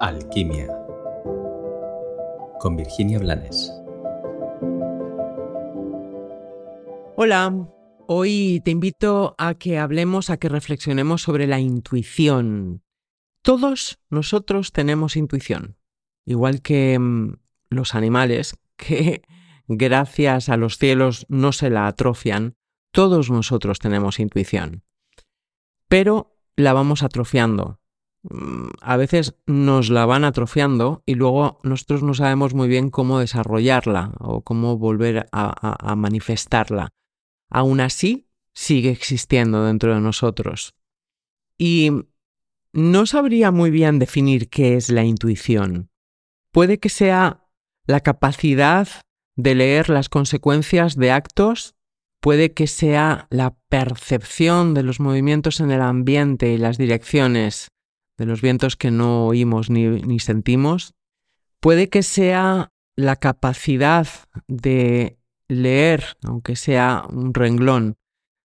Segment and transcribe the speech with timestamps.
[0.00, 0.68] Alquimia
[2.60, 3.72] con Virginia Blanes.
[7.16, 7.68] Hola,
[8.06, 12.84] hoy te invito a que hablemos, a que reflexionemos sobre la intuición.
[13.42, 15.76] Todos nosotros tenemos intuición,
[16.24, 17.34] igual que mm,
[17.70, 19.22] los animales que
[19.66, 22.54] gracias a los cielos no se la atrofian,
[22.92, 24.84] todos nosotros tenemos intuición.
[25.88, 27.80] Pero la vamos atrofiando,
[28.80, 34.12] a veces nos la van atrofiando y luego nosotros no sabemos muy bien cómo desarrollarla
[34.18, 36.90] o cómo volver a, manifestarla.
[37.50, 40.74] Aún así, sigue existiendo dentro de nosotros.
[41.56, 41.90] Y
[42.72, 45.90] no sabría muy bien definir qué es la intuición.
[46.52, 47.46] Puede que sea
[47.86, 48.88] la capacidad
[49.36, 51.76] de leer las consecuencias de actos,
[52.20, 57.68] puede que sea la percepción de los movimientos en el ambiente y las direcciones,
[58.18, 60.94] de los vientos que no oímos ni, sentimos,
[61.60, 64.08] puede que sea la capacidad
[64.48, 67.96] de leer, aunque sea un renglón,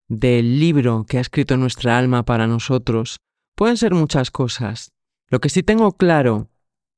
[0.07, 3.17] del libro que ha escrito nuestra alma para nosotros.
[3.55, 4.91] Pueden ser muchas cosas.
[5.27, 6.51] Lo que sí tengo claro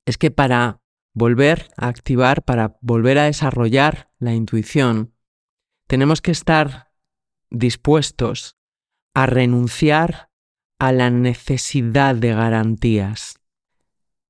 [0.06, 0.82] es que para
[1.14, 5.14] volver a activar, para volver a desarrollar la intuición,
[5.88, 6.92] tenemos que estar
[7.50, 8.58] dispuestos
[9.14, 10.30] a renunciar
[10.80, 13.40] a la necesidad de garantías.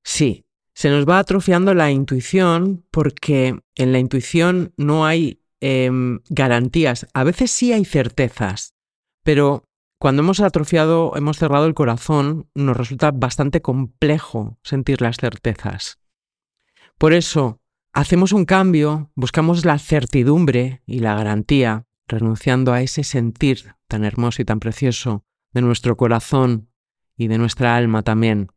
[0.03, 7.07] Sí, se nos va atrofiando la intuición porque en la intuición no hay em, garantías.
[7.13, 8.75] A veces sí hay certezas,
[9.23, 9.63] pero
[9.99, 15.99] cuando hemos atrofiado, hemos cerrado el corazón, nos resulta bastante complejo sentir las certezas.
[16.97, 17.61] Por eso,
[17.93, 24.41] hacemos un cambio, buscamos la certidumbre y la garantía, renunciando a ese sentir tan hermoso
[24.41, 25.23] y tan precioso
[25.55, 26.69] de nuestro corazón
[27.17, 28.51] y de nuestra alma también.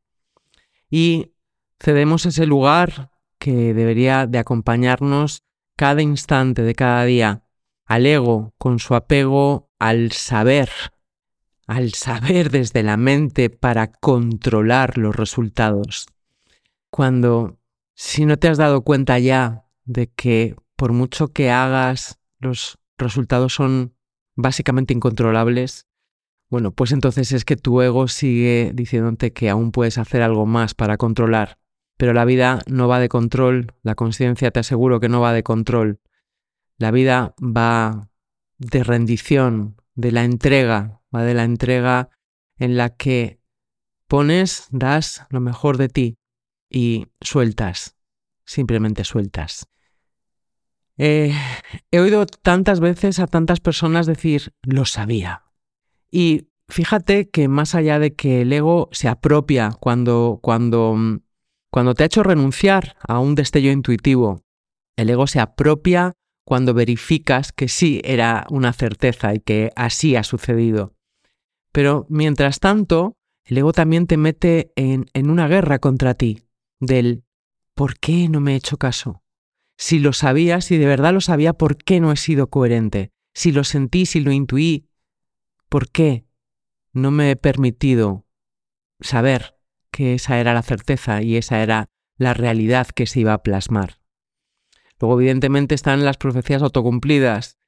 [0.90, 1.32] Y
[1.80, 5.44] cedemos ese lugar que debería de acompañarnos
[5.76, 7.44] cada instante de cada día
[7.86, 10.70] al ego con su apego al saber,
[11.68, 16.06] al saber desde la mente para controlar los resultados.
[16.90, 17.60] Cuando,
[17.94, 23.54] si no te has dado cuenta ya de que por mucho que hagas, los resultados
[23.54, 23.94] son
[24.34, 25.87] básicamente incontrolables,
[26.50, 30.74] bueno, pues entonces es que tu ego sigue diciéndote que aún puedes hacer algo más
[30.74, 31.58] para controlar.
[31.98, 35.42] Pero la vida no va de control, la conciencia te aseguro que no va de
[35.42, 36.00] control.
[36.78, 38.08] La vida va
[38.58, 42.08] de rendición, de la entrega, va de la entrega
[42.56, 43.40] en la que
[44.06, 46.18] pones, das lo mejor de ti
[46.70, 47.96] y sueltas,
[48.44, 49.68] simplemente sueltas.
[50.96, 51.32] Eh,
[51.90, 55.47] he oído tantas veces a tantas personas decir, lo sabía,
[56.10, 61.20] y fíjate que más allá de que el ego se apropia cuando, cuando, mm,
[61.70, 64.42] cuando te ha hecho renunciar a un destello intuitivo,
[64.96, 66.12] el ego se apropia
[66.44, 70.94] cuando verificas que sí era una certeza y que así ha sucedido.
[71.72, 76.42] Pero mientras tanto, el ego también te mete en, en una guerra contra ti,
[76.80, 77.24] del
[77.74, 79.22] ¿por qué no me he hecho caso?
[79.76, 83.12] Si lo sabía, si de verdad lo sabía, ¿por qué no he sido coherente?
[83.34, 84.87] Si lo sentí, si lo intuí,
[85.68, 86.26] ¿Por qué
[86.92, 88.26] no me he permitido
[89.00, 89.58] saber
[89.90, 94.00] que esa era la certeza y esa era la realidad que se iba a plasmar?
[95.00, 97.58] Luego, evidentemente, están las profecías autocumplidas.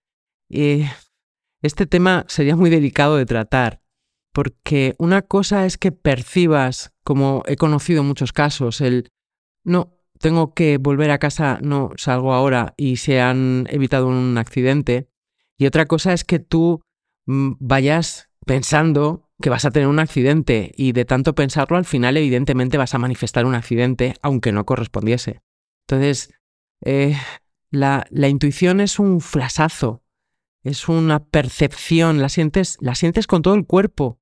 [0.49, 0.85] Y
[1.63, 3.83] este tema sería muy delicado de tratar,
[4.33, 9.11] porque una cosa es que percibas, como he conocido muchos casos, el
[9.63, 15.09] no, tengo que volver a casa, no salgo ahora y se han evitado un accidente.
[15.57, 16.83] Y otra cosa es que tú
[17.27, 22.79] vayas pensando que vas a tener un accidente y de tanto pensarlo al final evidentemente
[22.79, 25.41] vas a manifestar un accidente aunque no correspondiese.
[25.87, 26.35] Entonces,
[26.85, 27.17] eh,
[27.71, 30.03] la, la, intuición es un flasazo,
[30.63, 34.19] es una percepción, la sientes, la sientes con todo el cuerpo.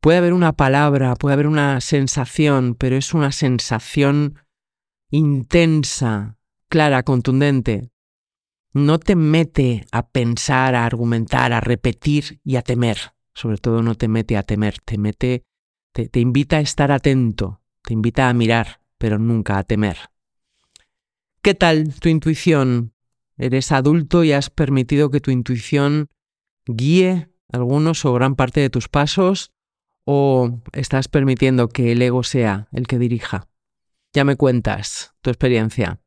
[0.00, 4.38] Puede haber una palabra, puede haber una sensación, pero es una sensación
[5.10, 6.38] intensa,
[6.68, 7.90] clara, contundente
[8.76, 13.14] no te mete a pensar, a argumentar, a repetir y a temer.
[13.32, 15.44] Sobre todo no te mete a temer, te mete,
[15.92, 19.96] te, te invita a estar atento, te invita a mirar, pero nunca a temer.
[21.40, 22.92] ¿Qué tal tu intuición?
[23.38, 26.10] ¿Eres adulto y has permitido que tu intuición
[26.66, 29.52] guíe algunos o gran parte de tus pasos?
[30.04, 33.48] ¿O estás permitiendo que el ego sea el que dirija?
[34.12, 36.02] Ya me cuentas tu experiencia.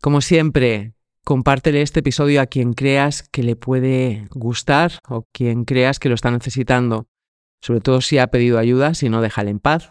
[0.00, 0.94] Como siempre,
[1.24, 6.14] Compártele este episodio a quien creas que le puede gustar o quien creas que lo
[6.14, 7.06] está necesitando.
[7.62, 9.90] Sobre todo si ha pedido ayuda, si no, déjale en paz.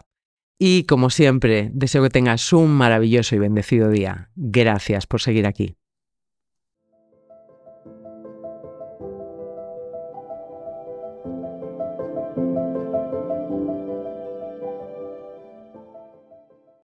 [0.60, 4.32] Y como siempre, deseo que tengas un maravilloso y bendecido día.
[4.36, 5.79] Gracias por seguir aquí.